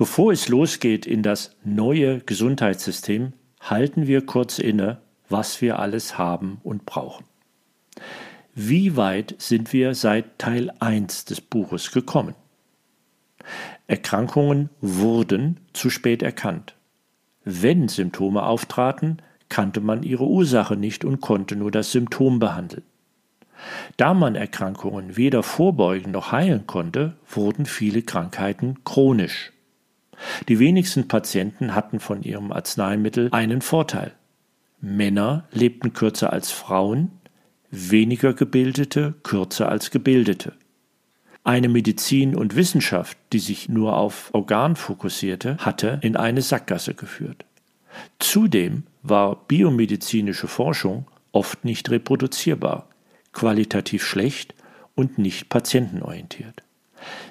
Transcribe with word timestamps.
Bevor 0.00 0.32
es 0.32 0.48
losgeht 0.48 1.04
in 1.04 1.22
das 1.22 1.54
neue 1.62 2.20
Gesundheitssystem, 2.20 3.34
halten 3.60 4.06
wir 4.06 4.24
kurz 4.24 4.58
inne, 4.58 5.02
was 5.28 5.60
wir 5.60 5.78
alles 5.78 6.16
haben 6.16 6.58
und 6.62 6.86
brauchen. 6.86 7.26
Wie 8.54 8.96
weit 8.96 9.34
sind 9.36 9.74
wir 9.74 9.94
seit 9.94 10.38
Teil 10.38 10.72
1 10.80 11.26
des 11.26 11.42
Buches 11.42 11.92
gekommen? 11.92 12.34
Erkrankungen 13.88 14.70
wurden 14.80 15.60
zu 15.74 15.90
spät 15.90 16.22
erkannt. 16.22 16.76
Wenn 17.44 17.88
Symptome 17.88 18.44
auftraten, 18.44 19.20
kannte 19.50 19.82
man 19.82 20.02
ihre 20.02 20.24
Ursache 20.24 20.76
nicht 20.76 21.04
und 21.04 21.20
konnte 21.20 21.56
nur 21.56 21.70
das 21.70 21.92
Symptom 21.92 22.38
behandeln. 22.38 22.84
Da 23.98 24.14
man 24.14 24.34
Erkrankungen 24.34 25.18
weder 25.18 25.42
vorbeugen 25.42 26.12
noch 26.12 26.32
heilen 26.32 26.66
konnte, 26.66 27.18
wurden 27.28 27.66
viele 27.66 28.00
Krankheiten 28.00 28.82
chronisch. 28.84 29.52
Die 30.48 30.58
wenigsten 30.58 31.08
Patienten 31.08 31.74
hatten 31.74 32.00
von 32.00 32.22
ihrem 32.22 32.52
Arzneimittel 32.52 33.28
einen 33.32 33.62
Vorteil. 33.62 34.12
Männer 34.80 35.44
lebten 35.52 35.92
kürzer 35.92 36.32
als 36.32 36.50
Frauen, 36.50 37.10
weniger 37.70 38.34
Gebildete 38.34 39.14
kürzer 39.22 39.68
als 39.68 39.90
Gebildete. 39.90 40.54
Eine 41.44 41.68
Medizin 41.68 42.36
und 42.36 42.54
Wissenschaft, 42.54 43.16
die 43.32 43.38
sich 43.38 43.68
nur 43.68 43.96
auf 43.96 44.30
Organ 44.34 44.76
fokussierte, 44.76 45.56
hatte 45.58 45.98
in 46.02 46.16
eine 46.16 46.42
Sackgasse 46.42 46.94
geführt. 46.94 47.44
Zudem 48.18 48.84
war 49.02 49.36
biomedizinische 49.46 50.48
Forschung 50.48 51.06
oft 51.32 51.64
nicht 51.64 51.90
reproduzierbar, 51.90 52.88
qualitativ 53.32 54.04
schlecht 54.04 54.54
und 54.94 55.18
nicht 55.18 55.48
patientenorientiert. 55.48 56.62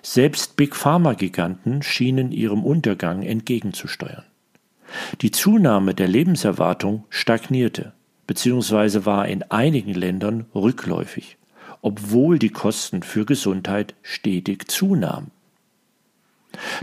Selbst 0.02 0.56
Big 0.56 0.76
Pharma-Giganten 0.76 1.82
schienen 1.82 2.32
ihrem 2.32 2.64
Untergang 2.64 3.24
entgegenzusteuern. 3.24 4.26
Die 5.22 5.32
Zunahme 5.32 5.94
der 5.94 6.08
Lebenserwartung 6.08 7.06
stagnierte 7.10 7.94
bzw. 8.28 9.06
war 9.06 9.28
in 9.28 9.44
einigen 9.44 9.94
Ländern 9.94 10.46
rückläufig, 10.56 11.38
obwohl 11.82 12.40
die 12.40 12.50
Kosten 12.50 13.04
für 13.04 13.26
Gesundheit 13.26 13.96
stetig 14.02 14.70
zunahmen. 14.70 15.32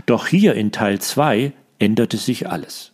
Doch 0.05 0.27
hier 0.27 0.55
in 0.55 0.71
Teil 0.71 0.99
2 0.99 1.51
änderte 1.79 2.17
sich 2.17 2.49
alles. 2.49 2.93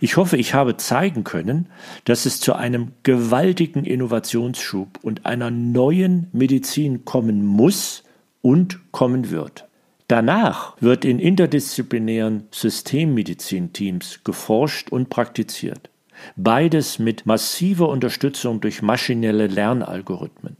Ich 0.00 0.16
hoffe, 0.16 0.36
ich 0.36 0.52
habe 0.52 0.76
zeigen 0.76 1.24
können, 1.24 1.68
dass 2.04 2.26
es 2.26 2.40
zu 2.40 2.54
einem 2.54 2.92
gewaltigen 3.02 3.84
Innovationsschub 3.84 4.98
und 5.02 5.24
einer 5.24 5.50
neuen 5.50 6.28
Medizin 6.32 7.04
kommen 7.04 7.46
muss, 7.46 8.03
und 8.44 8.92
kommen 8.92 9.30
wird. 9.30 9.66
Danach 10.06 10.76
wird 10.78 11.06
in 11.06 11.18
interdisziplinären 11.18 12.46
Systemmedizinteams 12.50 14.20
geforscht 14.22 14.90
und 14.90 15.08
praktiziert. 15.08 15.88
Beides 16.36 16.98
mit 16.98 17.24
massiver 17.24 17.88
Unterstützung 17.88 18.60
durch 18.60 18.82
maschinelle 18.82 19.46
Lernalgorithmen. 19.46 20.58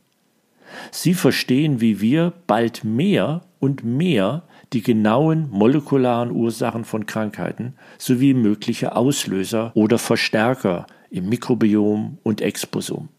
Sie 0.93 1.13
verstehen 1.13 1.83
wie 1.83 2.01
wir 2.01 2.33
bald 2.47 2.85
mehr 2.85 3.43
und 3.61 3.85
mehr 3.85 4.45
die 4.73 4.83
genauen 4.83 5.49
molekularen 5.51 6.31
Ursachen 6.31 6.85
von 6.85 7.05
Krankheiten 7.05 7.75
sowie 7.99 8.33
mögliche 8.33 8.97
Auslöser 8.97 9.73
oder 9.75 9.99
Verstärker 9.99 10.87
im 11.11 11.29
Mikrobiom 11.29 12.17
und 12.23 12.41
Exposom. 12.41 13.11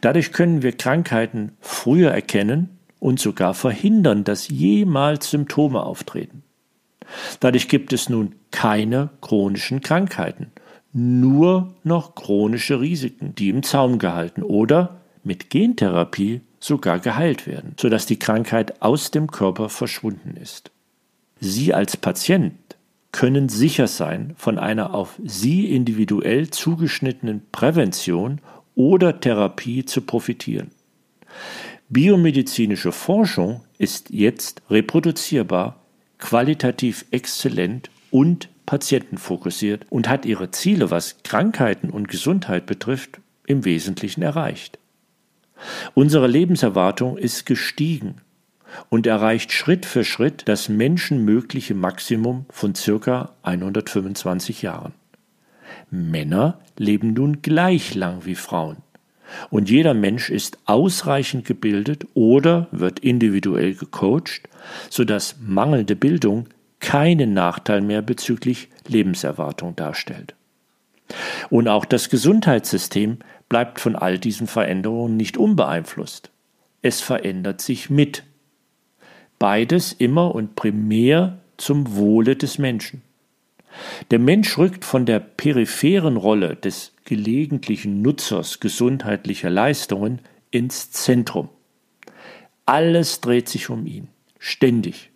Dadurch 0.00 0.32
können 0.32 0.62
wir 0.62 0.72
Krankheiten 0.72 1.52
früher 1.60 2.10
erkennen 2.10 2.79
und 3.00 3.18
sogar 3.18 3.54
verhindern, 3.54 4.22
dass 4.24 4.48
jemals 4.48 5.30
Symptome 5.30 5.82
auftreten. 5.82 6.44
Dadurch 7.40 7.68
gibt 7.68 7.92
es 7.92 8.08
nun 8.08 8.36
keine 8.52 9.10
chronischen 9.20 9.80
Krankheiten, 9.80 10.52
nur 10.92 11.74
noch 11.82 12.14
chronische 12.14 12.80
Risiken, 12.80 13.34
die 13.34 13.48
im 13.48 13.62
Zaum 13.62 13.98
gehalten 13.98 14.42
oder 14.42 15.00
mit 15.24 15.50
Gentherapie 15.50 16.42
sogar 16.60 16.98
geheilt 16.98 17.46
werden, 17.46 17.74
sodass 17.78 18.06
die 18.06 18.18
Krankheit 18.18 18.82
aus 18.82 19.10
dem 19.10 19.30
Körper 19.30 19.68
verschwunden 19.68 20.36
ist. 20.40 20.70
Sie 21.40 21.72
als 21.72 21.96
Patient 21.96 22.54
können 23.12 23.48
sicher 23.48 23.86
sein, 23.86 24.34
von 24.36 24.58
einer 24.58 24.94
auf 24.94 25.18
Sie 25.24 25.74
individuell 25.74 26.50
zugeschnittenen 26.50 27.42
Prävention 27.50 28.40
oder 28.74 29.20
Therapie 29.20 29.84
zu 29.84 30.02
profitieren. 30.02 30.70
Biomedizinische 31.92 32.92
Forschung 32.92 33.64
ist 33.76 34.10
jetzt 34.10 34.62
reproduzierbar, 34.70 35.82
qualitativ 36.18 37.04
exzellent 37.10 37.90
und 38.12 38.48
patientenfokussiert 38.64 39.86
und 39.90 40.08
hat 40.08 40.24
ihre 40.24 40.52
Ziele, 40.52 40.92
was 40.92 41.16
Krankheiten 41.24 41.90
und 41.90 42.06
Gesundheit 42.06 42.66
betrifft, 42.66 43.20
im 43.44 43.64
Wesentlichen 43.64 44.22
erreicht. 44.22 44.78
Unsere 45.94 46.28
Lebenserwartung 46.28 47.18
ist 47.18 47.44
gestiegen 47.44 48.20
und 48.88 49.08
erreicht 49.08 49.50
Schritt 49.50 49.84
für 49.84 50.04
Schritt 50.04 50.42
das 50.46 50.68
menschenmögliche 50.68 51.74
Maximum 51.74 52.46
von 52.50 52.76
circa 52.76 53.34
125 53.42 54.62
Jahren. 54.62 54.94
Männer 55.90 56.60
leben 56.78 57.14
nun 57.14 57.42
gleich 57.42 57.96
lang 57.96 58.24
wie 58.26 58.36
Frauen. 58.36 58.76
Und 59.50 59.70
jeder 59.70 59.94
Mensch 59.94 60.30
ist 60.30 60.58
ausreichend 60.66 61.44
gebildet 61.44 62.06
oder 62.14 62.68
wird 62.72 63.00
individuell 63.00 63.74
gecoacht, 63.74 64.48
sodass 64.88 65.36
mangelnde 65.40 65.96
Bildung 65.96 66.46
keinen 66.80 67.34
Nachteil 67.34 67.80
mehr 67.80 68.02
bezüglich 68.02 68.68
Lebenserwartung 68.86 69.76
darstellt. 69.76 70.34
Und 71.50 71.68
auch 71.68 71.84
das 71.84 72.08
Gesundheitssystem 72.08 73.18
bleibt 73.48 73.80
von 73.80 73.96
all 73.96 74.18
diesen 74.18 74.46
Veränderungen 74.46 75.16
nicht 75.16 75.36
unbeeinflusst. 75.36 76.30
Es 76.82 77.00
verändert 77.00 77.60
sich 77.60 77.90
mit. 77.90 78.22
Beides 79.38 79.92
immer 79.92 80.34
und 80.34 80.54
primär 80.54 81.38
zum 81.56 81.96
Wohle 81.96 82.36
des 82.36 82.58
Menschen. 82.58 83.02
Der 84.10 84.18
Mensch 84.18 84.56
rückt 84.58 84.84
von 84.84 85.06
der 85.06 85.20
peripheren 85.20 86.16
Rolle 86.16 86.56
des 86.56 86.92
gelegentlichen 87.10 88.02
Nutzers 88.02 88.60
gesundheitlicher 88.60 89.50
Leistungen 89.50 90.20
ins 90.52 90.92
Zentrum. 90.92 91.48
Alles 92.66 93.20
dreht 93.20 93.48
sich 93.48 93.68
um 93.68 93.84
ihn, 93.84 94.06
ständig. 94.38 95.10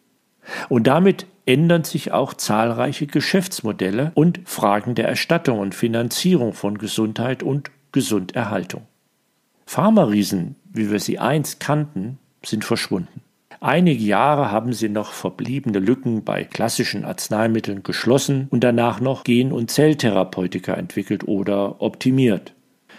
Und 0.69 0.88
damit 0.88 1.27
ändern 1.47 1.84
sich 1.84 2.10
auch 2.10 2.34
zahlreiche 2.34 3.06
Geschäftsmodelle 3.06 4.10
und 4.16 4.41
Fragen 4.44 4.97
der 4.97 5.06
Erstattung 5.06 5.60
und 5.60 5.72
Finanzierung 5.72 6.53
von 6.53 6.78
Gesundheit 6.78 7.44
und 7.44 7.71
Gesunderhaltung. 7.93 8.88
Pharmariesen, 9.65 10.56
wie 10.65 10.91
wir 10.91 10.99
sie 10.99 11.21
einst 11.21 11.61
kannten, 11.61 12.19
sind 12.44 12.65
verschwunden. 12.65 13.21
Einige 13.64 14.05
Jahre 14.05 14.50
haben 14.50 14.75
sie 14.75 14.90
noch 14.90 15.14
verbliebene 15.14 15.78
Lücken 15.78 16.22
bei 16.22 16.44
klassischen 16.44 17.06
Arzneimitteln 17.06 17.82
geschlossen 17.82 18.46
und 18.50 18.62
danach 18.62 19.00
noch 19.00 19.25
Gen- 19.25 19.52
und 19.52 19.70
Zelltherapeutika 19.70 20.75
entwickelt 20.75 21.26
oder 21.26 21.81
optimiert. 21.81 22.52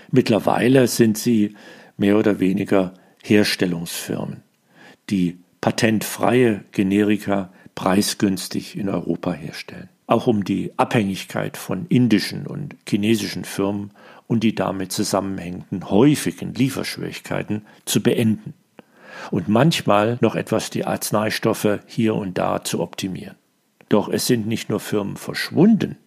Mittlerweile 0.10 0.88
sind 0.88 1.20
sie 1.20 1.54
mehr 1.98 2.18
oder 2.18 2.40
weniger 2.40 2.96
Herstellungsfirmen, 3.22 4.42
die 5.12 5.38
patentfreie 5.62 6.66
Generika 6.72 7.54
preisgünstig 7.76 8.76
in 8.76 8.90
Europa 8.90 9.34
herstellen. 9.34 9.90
Auch 10.08 10.26
um 10.26 10.44
die 10.44 10.72
Abhängigkeit 10.78 11.58
von 11.58 11.86
indischen 11.90 12.48
und 12.48 12.76
chinesischen 12.90 13.46
Firmen 13.46 13.92
und 14.26 14.42
die 14.42 14.56
damit 14.56 14.92
zusammenhängenden 14.92 15.92
häufigen 15.92 16.56
Lieferschwierigkeiten 16.56 17.68
zu 17.86 18.02
beenden 18.02 18.56
und 19.32 19.48
manchmal 19.48 20.18
noch 20.22 20.36
etwas 20.36 20.70
die 20.70 20.86
Arzneistoffe 20.86 21.80
hier 21.88 22.16
und 22.16 22.38
da 22.38 22.64
zu 22.64 22.80
optimieren. 22.80 23.36
Doch 23.90 24.10
es 24.10 24.28
sind 24.28 24.48
nicht 24.48 24.70
nur 24.70 24.80
Firmen 24.80 25.18
verschwunden, 25.18 25.98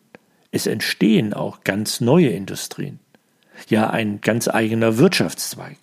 es 0.51 0.67
entstehen 0.67 1.35
auch 1.35 1.63
ganz 1.65 2.01
neue 2.01 2.29
Industrien, 2.29 3.01
ja 3.69 3.91
ein 3.91 4.21
ganz 4.21 4.49
eigener 4.49 4.99
Wirtschaftszweig. 4.99 5.77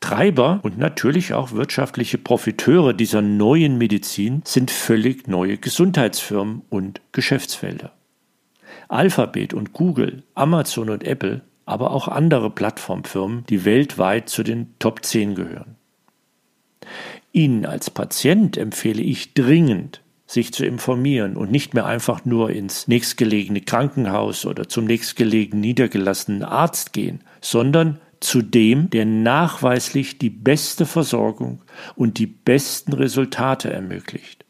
Treiber 0.00 0.60
und 0.62 0.78
natürlich 0.78 1.34
auch 1.34 1.52
wirtschaftliche 1.52 2.18
Profiteure 2.18 2.94
dieser 2.94 3.20
neuen 3.20 3.78
Medizin 3.78 4.42
sind 4.44 4.70
völlig 4.70 5.26
neue 5.26 5.58
Gesundheitsfirmen 5.58 6.62
und 6.70 7.00
Geschäftsfelder. 7.12 7.92
Alphabet 8.88 9.54
und 9.54 9.72
Google, 9.72 10.22
Amazon 10.34 10.90
und 10.90 11.04
Apple, 11.04 11.42
aber 11.66 11.90
auch 11.90 12.08
andere 12.08 12.50
Plattformfirmen, 12.50 13.44
die 13.46 13.64
weltweit 13.64 14.28
zu 14.28 14.42
den 14.42 14.74
Top 14.78 15.04
10 15.04 15.34
gehören. 15.34 15.77
Ihnen 17.32 17.66
als 17.66 17.90
Patient 17.90 18.56
empfehle 18.56 19.02
ich 19.02 19.34
dringend, 19.34 20.02
sich 20.26 20.52
zu 20.52 20.66
informieren 20.66 21.36
und 21.36 21.50
nicht 21.50 21.74
mehr 21.74 21.86
einfach 21.86 22.24
nur 22.24 22.50
ins 22.50 22.88
nächstgelegene 22.88 23.62
Krankenhaus 23.62 24.44
oder 24.44 24.68
zum 24.68 24.84
nächstgelegenen 24.84 25.60
niedergelassenen 25.60 26.42
Arzt 26.42 26.92
gehen, 26.92 27.22
sondern 27.40 28.00
zu 28.20 28.42
dem, 28.42 28.90
der 28.90 29.06
nachweislich 29.06 30.18
die 30.18 30.30
beste 30.30 30.86
Versorgung 30.86 31.62
und 31.94 32.18
die 32.18 32.26
besten 32.26 32.92
Resultate 32.92 33.72
ermöglicht. 33.72 34.44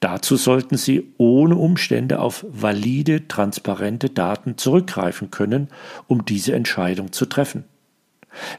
Dazu 0.00 0.36
sollten 0.36 0.76
Sie 0.76 1.14
ohne 1.16 1.56
Umstände 1.56 2.20
auf 2.20 2.44
valide, 2.48 3.28
transparente 3.28 4.10
Daten 4.10 4.58
zurückgreifen 4.58 5.30
können, 5.30 5.68
um 6.06 6.24
diese 6.24 6.54
Entscheidung 6.54 7.12
zu 7.12 7.26
treffen. 7.26 7.64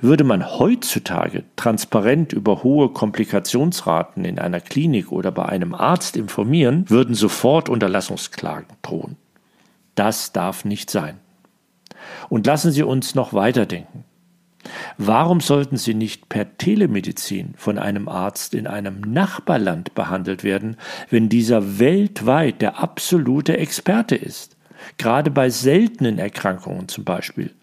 Würde 0.02 0.24
man 0.24 0.46
heutzutage 0.60 1.44
transparent 1.56 2.34
über 2.34 2.64
hohe 2.64 2.90
Komplikationsraten 2.90 4.26
in 4.26 4.40
einer 4.40 4.60
Klinik 4.60 5.12
oder 5.12 5.32
bei 5.32 5.46
einem 5.46 5.74
Arzt 5.74 6.18
informieren, 6.18 6.90
würden 6.90 7.16
sofort 7.16 7.70
Unterlassungsklagen 7.70 8.68
drohen. 8.82 9.18
Das 9.96 10.32
darf 10.32 10.66
nicht 10.66 10.90
sein. 10.90 11.20
Und 12.30 12.46
lassen 12.46 12.72
Sie 12.72 12.84
uns 12.84 13.16
noch 13.16 13.34
weiterdenken. 13.34 14.04
Warum 14.98 15.40
sollten 15.40 15.78
sie 15.78 15.94
nicht 15.94 16.30
per 16.30 16.58
Telemedizin 16.58 17.54
von 17.58 17.78
einem 17.78 18.08
Arzt 18.10 18.54
in 18.54 18.68
einem 18.68 19.02
Nachbarland 19.02 19.94
behandelt 19.96 20.44
werden, 20.44 20.78
wenn 21.10 21.30
dieser 21.30 21.80
weltweit 21.80 22.62
der 22.62 22.80
absolute 22.80 23.58
Experte 23.58 24.16
ist? 24.16 24.58
Gerade 24.98 25.32
bei 25.32 25.50
seltenen 25.50 26.20
Erkrankungen 26.20 26.88
zum 26.88 27.04
Beispiel. 27.04 27.54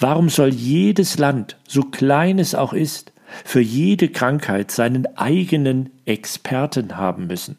Warum 0.00 0.28
soll 0.28 0.50
jedes 0.50 1.18
Land, 1.18 1.56
so 1.66 1.82
klein 1.82 2.38
es 2.38 2.54
auch 2.54 2.72
ist, 2.72 3.12
für 3.44 3.60
jede 3.60 4.08
Krankheit 4.08 4.70
seinen 4.70 5.06
eigenen 5.16 5.90
Experten 6.04 6.96
haben 6.96 7.26
müssen? 7.26 7.56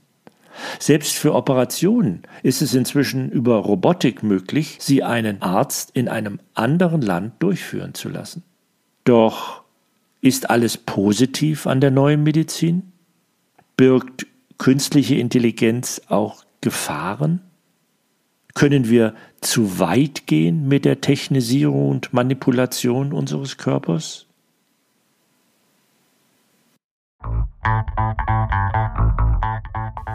Selbst 0.80 1.16
für 1.16 1.34
Operationen 1.36 2.24
ist 2.44 2.62
es 2.62 2.74
inzwischen 2.74 3.30
über 3.30 3.58
Robotik 3.58 4.24
möglich, 4.24 4.78
sie 4.80 5.04
einen 5.04 5.42
Arzt 5.42 5.92
in 5.94 6.08
einem 6.08 6.40
anderen 6.54 7.02
Land 7.02 7.34
durchführen 7.40 7.94
zu 7.94 8.10
lassen. 8.10 8.44
Doch 9.04 9.64
ist 10.22 10.50
alles 10.50 10.78
positiv 10.78 11.68
an 11.68 11.82
der 11.82 11.92
neuen 11.92 12.24
Medizin? 12.24 12.94
Birgt 13.78 14.26
künstliche 14.58 15.16
Intelligenz 15.16 16.02
auch 16.08 16.46
Gefahren? 16.62 17.42
Können 18.56 18.90
wir 18.90 19.14
zu 19.42 19.80
weit 19.80 20.28
gehen 20.28 20.70
mit 20.70 20.86
der 20.86 21.02
Technisierung 21.02 21.90
und 21.90 22.14
Manipulation 22.14 23.12
unseres 23.12 23.58
Körpers? 23.58 24.28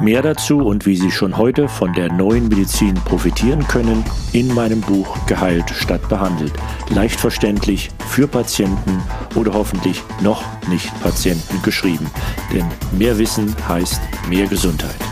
Mehr 0.01 0.23
dazu 0.23 0.61
und 0.61 0.87
wie 0.87 0.97
Sie 0.97 1.11
schon 1.11 1.37
heute 1.37 1.69
von 1.69 1.93
der 1.93 2.11
neuen 2.11 2.49
Medizin 2.49 2.95
profitieren 2.95 3.69
können, 3.69 4.03
in 4.33 4.53
meinem 4.55 4.81
Buch 4.81 5.27
Geheilt 5.27 5.69
statt 5.69 6.09
behandelt. 6.09 6.55
Leicht 6.89 7.21
verständlich 7.21 7.91
für 8.09 8.27
Patienten 8.27 9.03
oder 9.35 9.53
hoffentlich 9.53 10.03
noch 10.23 10.43
nicht 10.71 10.99
Patienten 11.03 11.61
geschrieben. 11.63 12.07
Denn 12.55 12.65
mehr 12.99 13.19
Wissen 13.19 13.55
heißt 13.69 14.01
mehr 14.31 14.47
Gesundheit. 14.47 15.10